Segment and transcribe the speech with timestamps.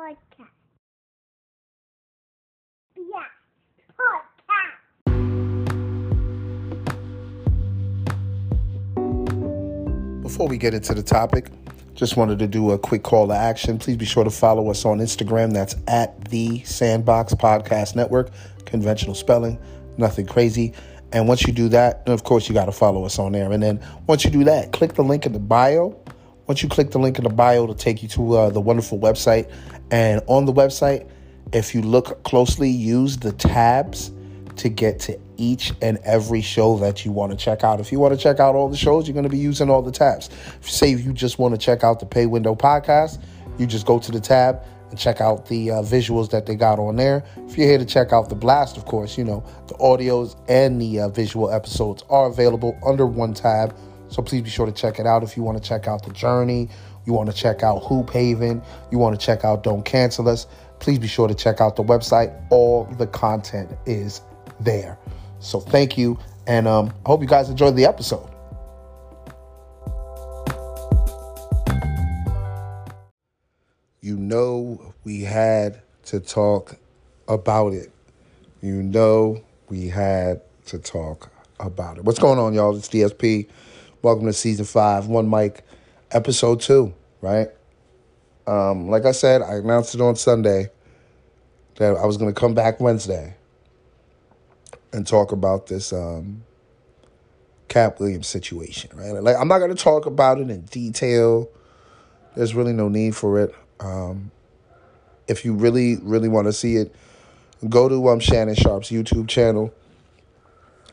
[0.00, 0.48] podcast.
[2.96, 3.26] Yeah,
[3.98, 4.22] podcast.
[10.22, 11.50] Before we get into the topic,
[11.94, 13.78] just wanted to do a quick call to action.
[13.78, 15.52] Please be sure to follow us on Instagram.
[15.52, 18.30] That's at the Sandbox Podcast Network.
[18.64, 19.58] Conventional spelling,
[19.98, 20.72] nothing crazy.
[21.12, 23.52] And once you do that, of course, you got to follow us on there.
[23.52, 26.00] And then once you do that, click the link in the bio.
[26.46, 28.98] Once you click the link in the bio, it'll take you to uh, the wonderful
[28.98, 29.48] website.
[29.90, 31.08] And on the website,
[31.52, 34.12] if you look closely, use the tabs
[34.56, 37.80] to get to each and every show that you want to check out.
[37.80, 39.82] If you want to check out all the shows, you're going to be using all
[39.82, 40.28] the tabs.
[40.60, 43.22] If, say you just want to check out the Pay Window podcast,
[43.58, 46.78] you just go to the tab and check out the uh, visuals that they got
[46.78, 47.24] on there.
[47.48, 50.80] If you're here to check out the blast, of course, you know, the audios and
[50.80, 53.74] the uh, visual episodes are available under one tab.
[54.10, 55.22] So please be sure to check it out.
[55.22, 56.68] If you want to check out the journey,
[57.06, 58.60] you want to check out Hoop Haven,
[58.90, 60.46] you want to check out Don't Cancel Us,
[60.80, 62.34] please be sure to check out the website.
[62.50, 64.20] All the content is
[64.58, 64.98] there.
[65.38, 68.28] So thank you, and um, I hope you guys enjoyed the episode.
[74.02, 76.76] You know, we had to talk
[77.28, 77.92] about it.
[78.60, 81.30] You know, we had to talk
[81.60, 82.04] about it.
[82.04, 82.76] What's going on, y'all?
[82.76, 83.46] It's DSP.
[84.02, 85.62] Welcome to season five, one mic,
[86.10, 87.48] episode two, right?
[88.46, 90.70] Um, like I said, I announced it on Sunday
[91.76, 93.36] that I was going to come back Wednesday
[94.94, 96.44] and talk about this um,
[97.68, 99.12] Katt Williams situation, right?
[99.22, 101.50] Like, I'm not going to talk about it in detail.
[102.34, 103.54] There's really no need for it.
[103.80, 104.30] Um,
[105.28, 106.94] if you really, really want to see it,
[107.68, 109.74] go to um, Shannon Sharpe's YouTube channel.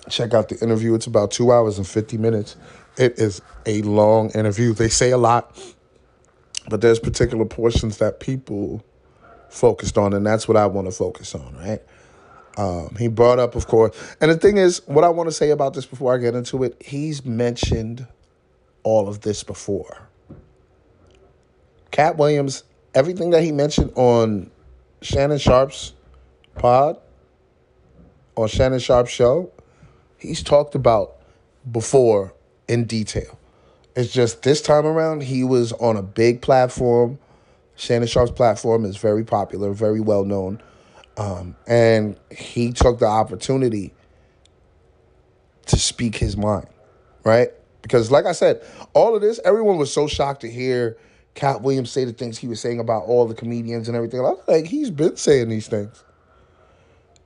[0.10, 0.94] Check out the interview.
[0.94, 2.58] It's about two hours and 50 minutes.
[2.98, 4.74] It is a long interview.
[4.74, 5.58] They say a lot,
[6.68, 8.84] but there's particular portions that people
[9.50, 11.82] focused on, and that's what I want to focus on, right?
[12.58, 15.52] Um, he brought up, of course, and the thing is, what I want to say
[15.52, 18.08] about this before I get into it, he's mentioned
[18.82, 20.10] all of this before.
[21.92, 22.64] Katt Williams,
[22.96, 24.50] everything that he mentioned on
[25.02, 25.94] Shannon Sharpe's
[26.56, 26.98] pod,
[28.36, 29.52] on Shannon Sharpe's show,
[30.18, 31.16] he's talked about
[31.72, 32.34] before
[32.68, 33.40] in detail.
[33.96, 37.18] It's just this time around, he was on a big platform.
[37.76, 40.62] Shannon Sharpe's platform is very popular, very well known.
[41.18, 43.94] Um, and he took the opportunity
[45.66, 46.68] to speak his mind,
[47.24, 47.50] right?
[47.82, 48.64] Because, like I said,
[48.94, 50.98] all of this, everyone was so shocked to hear
[51.34, 54.22] Katt Williams say the things he was saying about all the comedians and everything.
[54.48, 56.04] Like, he's been saying these things.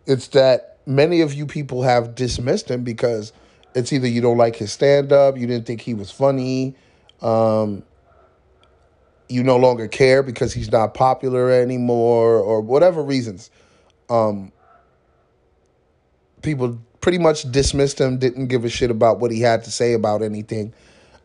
[0.05, 3.33] It's that many of you people have dismissed him because
[3.73, 6.75] it's either you don't like his stand up, you didn't think he was funny,
[7.21, 7.83] um,
[9.29, 13.49] you no longer care because he's not popular anymore, or whatever reasons.
[14.09, 14.51] Um,
[16.41, 19.93] people pretty much dismissed him, didn't give a shit about what he had to say
[19.93, 20.73] about anything.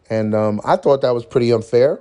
[0.09, 2.01] And um, I thought that was pretty unfair.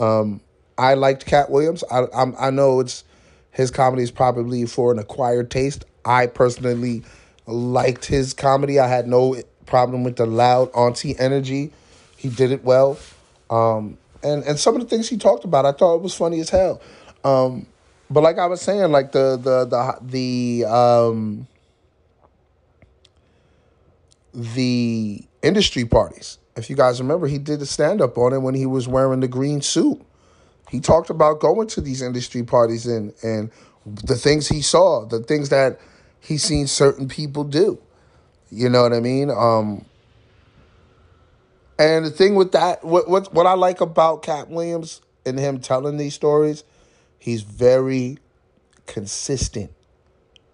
[0.00, 0.40] Um,
[0.78, 1.84] I liked Katt Williams.
[1.90, 3.04] I, I'm, I know it's
[3.50, 5.84] his comedy is probably for an acquired taste.
[6.04, 7.02] I personally
[7.46, 8.78] liked his comedy.
[8.78, 9.36] I had no
[9.68, 11.70] problem with the loud auntie energy.
[12.16, 12.98] He did it well.
[13.50, 16.40] Um, and and some of the things he talked about, I thought it was funny
[16.40, 16.80] as hell.
[17.24, 17.66] Um,
[18.10, 21.46] but like I was saying, like the the the the um,
[24.34, 26.38] the industry parties.
[26.56, 29.20] If you guys remember, he did a stand up on it when he was wearing
[29.20, 30.00] the green suit.
[30.70, 33.50] He talked about going to these industry parties and and
[33.86, 35.78] the things he saw, the things that
[36.20, 37.78] he's seen certain people do.
[38.50, 39.30] You know what I mean?
[39.30, 39.84] Um,
[41.78, 45.60] and the thing with that, what what what I like about Katt Williams and him
[45.60, 46.64] telling these stories,
[47.18, 48.18] he's very
[48.86, 49.70] consistent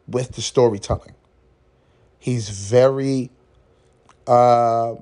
[0.07, 1.15] with the storytelling.
[2.19, 3.31] He's very
[4.27, 4.97] uh,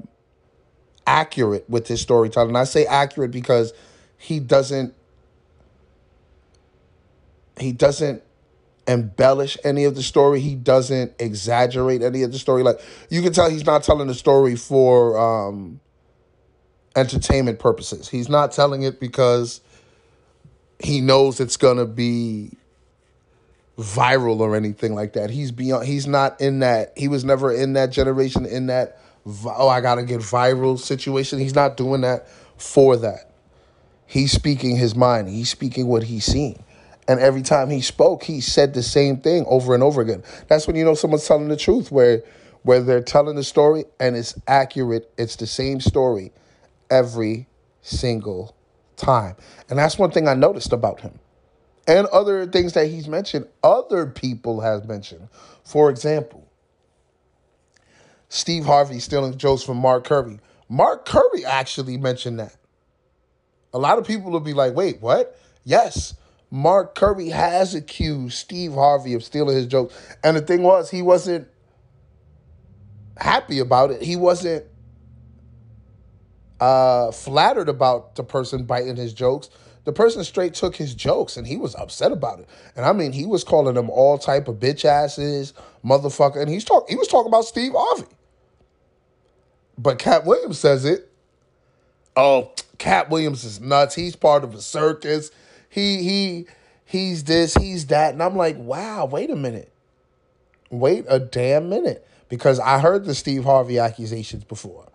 [1.07, 2.57] accurate with his storytelling.
[2.57, 3.73] I say accurate because
[4.19, 4.95] he doesn't
[7.59, 8.23] he doesn't
[8.87, 10.41] embellish any of the story.
[10.41, 12.63] He doesn't exaggerate any of the story.
[12.63, 12.81] Like
[13.11, 15.81] you can tell he's not telling the story for um
[16.97, 18.09] entertainment purposes.
[18.09, 19.61] He's not telling it because
[20.79, 22.57] he knows it's gonna be
[23.79, 25.31] viral or anything like that.
[25.31, 25.87] He's beyond.
[25.87, 26.93] He's not in that.
[26.97, 28.47] He was never in that generation.
[28.47, 28.99] In that,
[29.47, 31.39] oh, I gotta get viral situation.
[31.39, 33.31] He's not doing that for that.
[34.07, 35.29] He's speaking his mind.
[35.29, 36.63] He's speaking what he's seen.
[37.13, 40.25] And every time he spoke, he said the same thing over and over again.
[40.49, 42.25] That's when you know someone's telling the truth, where
[42.65, 45.13] where they're telling the story and it's accurate.
[45.19, 46.33] It's the same story
[46.91, 47.49] every
[47.83, 48.57] single
[48.97, 49.37] time.
[49.71, 51.21] And that's one thing I noticed about him.
[51.89, 55.29] and other things that he's mentioned, other people have mentioned.
[55.65, 56.49] For example,
[58.29, 60.41] Steve Harvey stealing jokes from Mark Curry.
[60.69, 62.57] Mark Curry actually mentioned that.
[63.75, 65.39] A lot of people will be like, wait, what?
[65.65, 66.15] Yes,
[66.53, 69.95] Mark Curry has accused Steve Harvey of stealing his jokes.
[70.23, 71.49] And the thing was, he wasn't
[73.17, 74.03] happy about it.
[74.03, 74.67] He wasn't
[76.61, 79.49] uh, flattered about the person biting his jokes.
[79.85, 82.49] The person straight took his jokes and he was upset about it.
[82.77, 86.37] And I mean, he was calling them all type of bitch asses, motherfucker.
[86.37, 88.13] And he's talk he was talking about Steve Harvey.
[89.79, 91.11] But Katt Williams says it.
[92.15, 93.95] Oh, Katt Williams is nuts.
[93.95, 95.31] He's part of a circus.
[95.73, 96.47] He he
[96.85, 98.13] he's this, he's that.
[98.13, 99.73] And I'm like, wow, wait a minute.
[100.71, 102.07] Wait a damn minute.
[102.29, 104.87] Because I heard the Steve Harvey accusations before.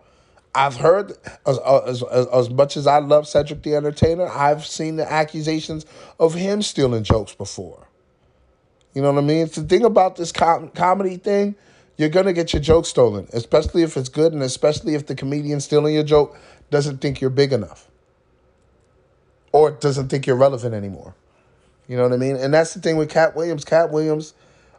[0.54, 1.12] I've heard
[1.46, 5.84] as, as, as, as much as I love Cedric the Entertainer, I've seen the accusations
[6.20, 7.88] of him stealing jokes before.
[8.94, 9.46] You know what I mean?
[9.46, 11.56] It's the thing about this com- comedy thing,
[11.96, 15.60] you're gonna get your joke stolen, especially if it's good, and especially if the comedian
[15.60, 16.36] stealing your joke
[16.70, 17.87] doesn't think you're big enough,
[19.52, 21.14] or doesn't think you're relevant anymore.
[21.88, 22.36] You know what I mean?
[22.36, 23.64] And that's the thing with Katt Williams.
[23.64, 24.34] Katt Williams,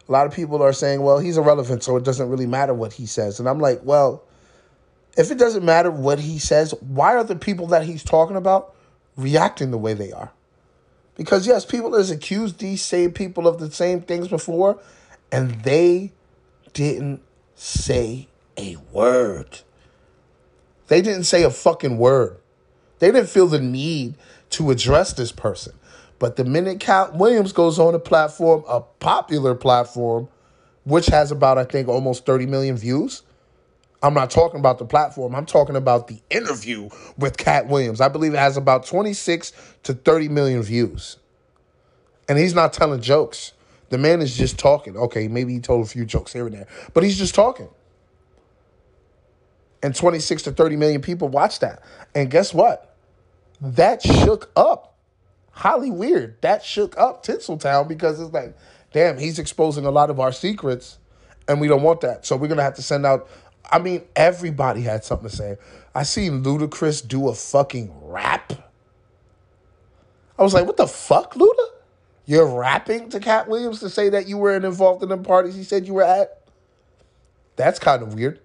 [0.08, 2.92] a lot of people are saying, well, he's irrelevant, so it doesn't really matter what
[2.92, 3.40] he says.
[3.40, 4.22] And I'm like, well,
[5.16, 8.74] if it doesn't matter what he says, why are the people that he's talking about
[9.16, 10.30] reacting the way they are?
[11.16, 14.80] Because yes, people has accused these same people of the same things before,
[15.32, 16.12] and they
[16.72, 17.20] didn't
[17.56, 19.60] say a word.
[20.86, 22.38] They didn't say a fucking word.
[23.00, 24.14] They didn't feel the need
[24.50, 25.72] to address this person.
[26.18, 30.28] But the minute Katt Williams goes on a platform, a popular platform,
[30.84, 33.22] which has about, I think, almost 30 million views,
[34.02, 35.34] I'm not talking about the platform.
[35.34, 36.88] I'm talking about the interview
[37.18, 38.00] with Katt Williams.
[38.00, 39.52] I believe it has about 26
[39.84, 41.18] to 30 million views.
[42.28, 43.52] And he's not telling jokes.
[43.90, 44.96] The man is just talking.
[44.96, 47.68] Okay, maybe he told a few jokes here and there, but he's just talking.
[49.82, 51.82] And 26 to 30 million people watch that.
[52.14, 52.89] And guess what?
[53.60, 54.96] That shook up
[55.56, 56.40] Hollyweird.
[56.40, 58.56] That shook up Tinseltown because it's like,
[58.92, 60.98] damn, he's exposing a lot of our secrets
[61.48, 62.24] and we don't want that.
[62.24, 63.28] So we're going to have to send out
[63.70, 65.56] I mean, everybody had something to say.
[65.94, 68.52] I seen Ludacris do a fucking rap.
[70.38, 71.66] I was like, what the fuck, Luda?
[72.26, 75.64] You're rapping to Katt Williams to say that you weren't involved in the parties he
[75.64, 76.42] said you were at?
[77.56, 78.40] That's kind of weird.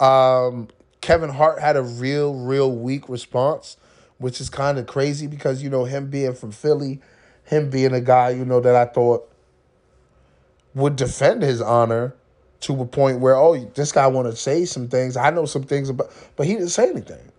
[0.00, 0.68] Um,
[1.00, 3.76] Kevin Hart had a real, real weak response,
[4.18, 7.00] which is kind of crazy because, you know, him being from Philly,
[7.44, 9.28] him being a guy, you know, that I thought
[10.74, 12.14] would defend his honor
[12.60, 15.62] to a point where oh this guy want to say some things i know some
[15.62, 17.30] things about but he didn't say anything.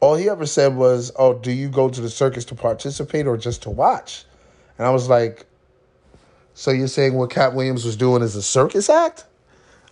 [0.00, 3.36] All he ever said was oh do you go to the circus to participate or
[3.36, 4.24] just to watch?
[4.78, 5.46] And i was like
[6.54, 9.24] so you're saying what Katt williams was doing is a circus act?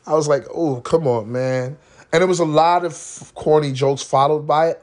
[0.06, 1.79] I was like oh come on man.
[2.12, 4.82] And it was a lot of corny jokes followed by it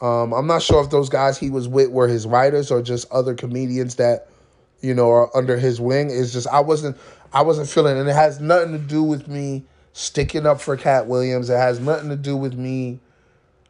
[0.00, 3.10] um, i'm not sure if those guys he was with were his writers or just
[3.10, 4.28] other comedians that
[4.80, 6.96] you know are under his wing is just i wasn't
[7.32, 11.06] I wasn't feeling, and it has nothing to do with me sticking up for Katt
[11.06, 11.50] Williams.
[11.50, 12.98] It has nothing to do with me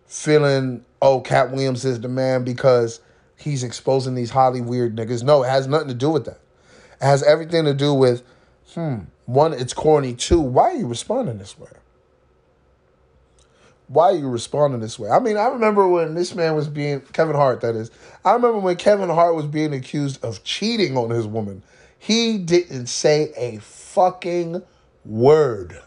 [0.06, 3.00] feeling, oh, Katt Williams is the man because
[3.36, 5.24] he's exposing these Hollyweird niggas.
[5.24, 6.38] No, it has nothing to do with that.
[7.00, 8.22] It has everything to do with,
[8.72, 10.14] hmm, one, it's corny.
[10.14, 11.70] Two, why are you responding this way?
[13.88, 15.10] Why are you responding this way?
[15.10, 17.90] I mean, I remember when this man was being Kevin Hart, that is.
[18.24, 21.62] I remember when Kevin Hart was being accused of cheating on his woman.
[21.98, 24.62] He didn't say a fucking
[25.04, 25.80] word.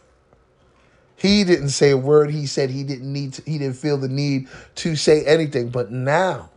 [1.17, 2.31] He didn't say a word.
[2.31, 5.69] He said he didn't need to, he didn't feel the need to say anything.
[5.69, 6.49] But now,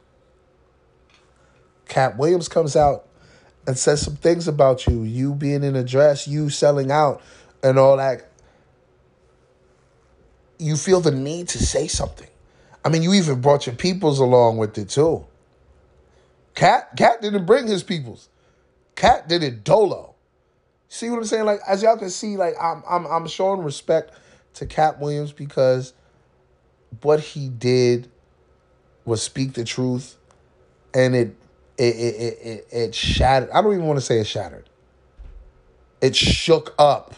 [1.89, 3.07] Katt Williams comes out
[3.67, 7.21] and says some things about you, you being in a dress, you selling out,
[7.63, 8.32] and all that.
[10.63, 12.29] You feel the need to say something.
[12.85, 15.25] I mean, you even brought your peoples along with it too.
[16.55, 18.29] Katt, Katt didn't bring his peoples.
[18.95, 20.15] Katt did it dolo.
[20.89, 21.47] See what I'm saying?
[21.47, 24.13] Like as y'all can see, like I'm I'm I'm showing respect
[24.55, 25.95] to Katt Williams because
[27.01, 28.11] what he did
[29.05, 30.17] was speak the truth,
[30.93, 31.35] and it
[31.79, 33.51] it it it, it shattered.
[33.51, 34.69] I don't even want to say it shattered.
[36.03, 37.15] It shook up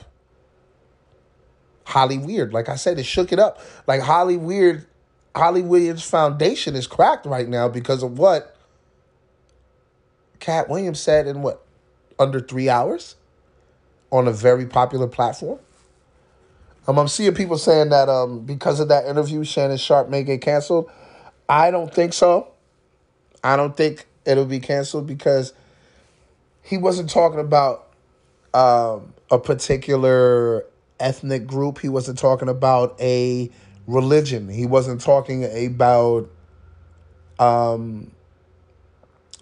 [1.86, 2.52] Hollyweird.
[2.52, 3.60] Like I said, it shook it up.
[3.86, 4.86] Like Hollyweird,
[5.34, 8.56] Holly Williams' foundation is cracked right now because of what
[10.40, 11.64] Katt Williams said in what
[12.18, 13.16] under three hours
[14.10, 15.58] on a very popular platform.
[16.86, 20.42] Um, I'm seeing people saying that um, because of that interview, Shannon Sharpe may get
[20.42, 20.90] canceled.
[21.48, 22.52] I don't think so.
[23.42, 25.52] I don't think it'll be canceled because
[26.62, 27.88] he wasn't talking about
[28.52, 30.64] um, a particular
[31.00, 31.78] ethnic group.
[31.78, 33.50] He wasn't talking about a
[33.86, 34.48] religion.
[34.48, 36.30] He wasn't talking about
[37.38, 38.12] um,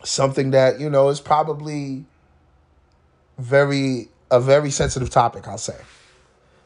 [0.05, 2.05] something that you know is probably
[3.39, 5.47] very a very sensitive topic.
[5.47, 5.77] I'll say.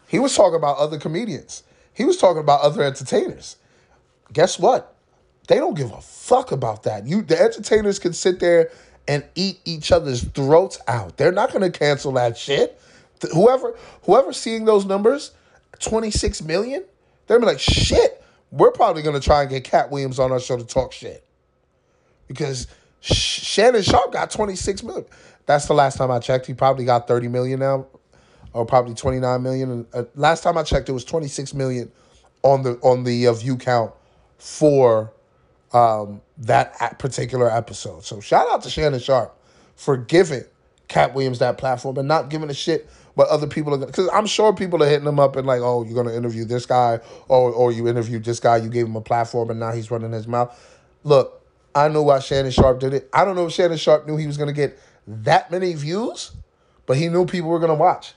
[0.09, 1.65] He was talking about other comedians.
[1.93, 3.57] He was talking about other entertainers.
[4.33, 4.95] Guess what?
[5.49, 7.07] They don't give a fuck about that.
[7.07, 8.71] You the entertainers can sit there
[9.09, 11.17] and eat each other's throats out.
[11.17, 12.81] They're not going to cancel that shit.
[13.33, 15.33] Whoever whoever seeing those numbers,
[15.81, 16.85] 26 million,
[17.27, 20.41] they're gonna be like, "Shit, we're probably to try and get Katt Williams on our
[20.41, 21.25] show to talk shit."
[22.29, 22.67] Because
[23.01, 25.07] Shannon Sharpe got 26 million.
[25.47, 26.47] That's the last time I checked.
[26.47, 27.87] He probably got 30 million now
[28.53, 29.87] or probably 29 million.
[29.93, 31.93] Uh, last time I checked it was 26 million
[32.43, 33.93] on the on the uh, view count
[34.39, 35.13] for
[35.73, 38.05] um, that particular episode.
[38.05, 39.37] So shout out to Shannon Sharpe
[39.77, 40.45] for giving
[40.89, 44.11] Katt Williams that platform and not giving a shit what other people are going because
[44.13, 47.01] I'm sure people are hitting him up and like, oh, you're to interview this guy
[47.29, 50.13] or, or you interviewed this guy, you gave him a platform and now he's running
[50.13, 50.55] his mouth.
[51.03, 51.43] Look,
[51.75, 53.09] I know why Shannon Sharpe did it.
[53.15, 56.33] I don't know if Shannon Sharpe knew he was to get that many views,
[56.85, 58.13] but he knew people were to watch.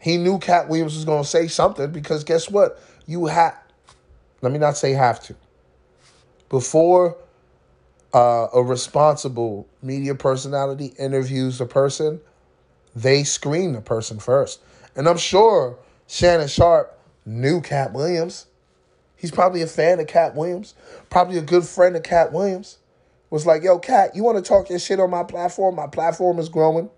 [0.00, 2.80] He knew Katt Williams was to say something because guess what?
[3.06, 3.58] You have,
[4.40, 5.34] let me not say have to
[6.48, 7.16] before
[8.12, 12.20] uh, a responsible media personality interviews a person,
[12.94, 14.60] they screen the person first.
[14.96, 18.46] And I'm sure Shannon Sharpe knew Katt Williams.
[19.16, 20.74] He's probably a fan of Katt Williams,
[21.10, 22.78] probably a good friend of Katt Williams.
[23.30, 25.74] Was like, yo, Katt, you want to talk your shit on my platform?
[25.74, 26.90] My platform is growing.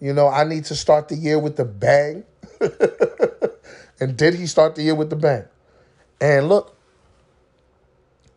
[0.00, 2.24] You know, I need to start the year with the bang.
[4.00, 5.44] and did he start the year with the bang?
[6.20, 6.76] And look,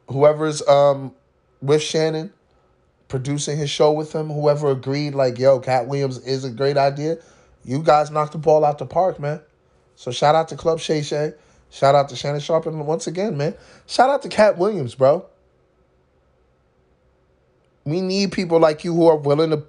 [0.07, 1.13] whoever's um
[1.61, 2.31] with Shannon
[3.07, 7.17] producing his show with him, whoever agreed, like, yo, Katt Williams is a great idea,
[7.63, 9.41] you guys knocked the ball out the park, man.
[9.95, 11.33] So shout out to Club Shay Shay.
[11.69, 12.65] Shout out to Shannon Sharpe.
[12.65, 13.55] And once again, man,
[13.87, 15.25] shout out to Katt Williams, bro.
[17.83, 19.63] We need people like you who are willing to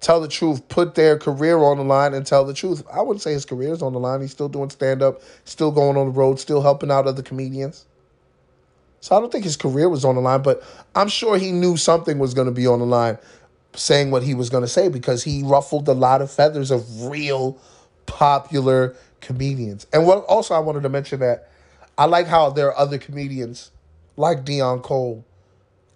[0.00, 2.84] tell the truth, put their career on the line and tell the truth.
[2.92, 4.20] I wouldn't say his career is on the line.
[4.20, 7.86] He's still doing stand up, still going on the road, still helping out other comedians.
[9.02, 10.62] So I don't think his career was on the line, but
[10.94, 13.18] I'm sure he knew something was going to be on the line
[13.74, 17.06] saying what he was going to say because he ruffled a lot of feathers of
[17.06, 17.58] real
[18.06, 19.88] popular comedians.
[19.92, 21.50] And what also I wanted to mention that
[21.98, 23.72] I like how there are other comedians
[24.16, 25.24] like Deon Cole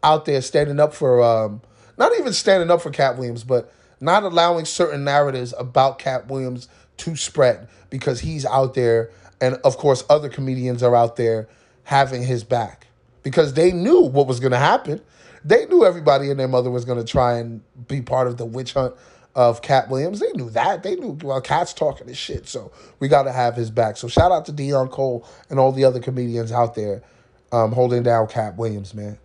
[0.03, 1.63] out there standing up for um,
[1.97, 6.67] not even standing up for Katt Williams, but not allowing certain narratives about Katt Williams
[6.97, 11.47] to spread because he's out there and of course other comedians are out there
[11.85, 12.86] having his back
[13.27, 15.01] because they knew what was going to happen.
[15.45, 18.45] They knew everybody and their mother was going to try and be part of the
[18.45, 18.95] witch hunt
[19.35, 20.21] of Katt Williams.
[20.21, 20.85] They knew that.
[20.85, 23.97] They knew, well, Katt's talking this shit, so we got to have his back.
[23.97, 27.03] So shout out to Deon Cole and all the other comedians out there
[27.51, 29.19] um, holding down Katt Williams, man.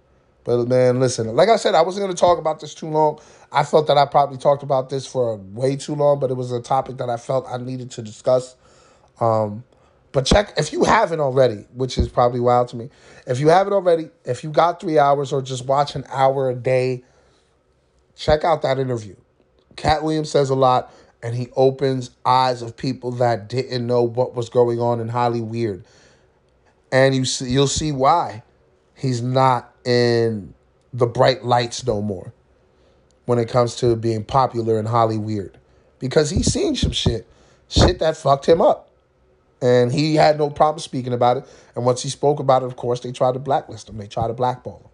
[0.46, 3.20] But man, listen, like I said, I wasn't going to talk about this too long.
[3.52, 6.52] I felt that I probably talked about this for way too long, but it was
[6.52, 8.56] a topic that I felt I needed to discuss.
[9.20, 9.64] Um,
[10.12, 12.90] but check if you haven't already, which is probably wild to me.
[13.26, 16.56] If you haven't already, if you got three hours or just watch an hour a
[16.56, 17.04] day,
[18.16, 19.16] check out that interview.
[19.78, 24.36] Katt Williams says a lot, and he opens eyes of people that didn't know what
[24.36, 25.86] was going on in Highly Weird,
[26.92, 28.44] and you see, you'll see why
[28.96, 30.54] he's not in
[30.94, 32.34] the bright lights no more
[33.26, 35.58] when it comes to being popular in Highly Weird,
[36.00, 37.28] because he's seen some shit,
[37.70, 38.91] shit that fucked him up.
[39.62, 41.46] And he had no problem speaking about it.
[41.76, 43.98] And once he spoke about it, of course, they tried to blacklist him.
[43.98, 44.92] They tried to blackball him.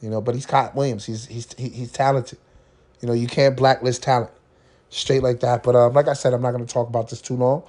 [0.00, 1.06] You know, but he's Katt Williams.
[1.06, 2.38] He's he's he's talented.
[3.00, 4.32] You know, you can't blacklist talent
[4.90, 5.62] straight like that.
[5.62, 7.62] But um, like I said, I'm not going to talk about this too long.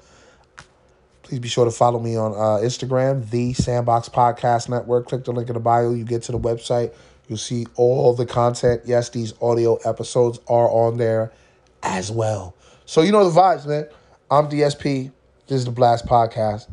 [1.24, 5.08] Please be sure to follow me on uh, Instagram, the Sandbox Podcast Network.
[5.08, 5.92] Click the link in the bio.
[5.92, 6.94] You get to the website.
[7.28, 8.82] You'll see all the content.
[8.86, 11.32] Yes, these audio episodes are on there
[11.82, 12.56] as well.
[12.86, 13.88] So you know the vibes, man.
[14.30, 15.12] I'm DSP.
[15.48, 16.68] This is the Blast Podcast.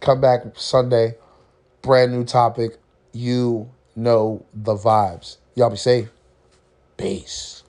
[0.00, 1.14] Come back Sunday.
[1.82, 2.78] Brand new topic.
[3.12, 5.36] You know the vibes.
[5.54, 6.10] Y'all be safe.
[6.96, 7.61] Peace.